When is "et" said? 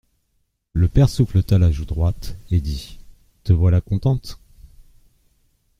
2.49-2.59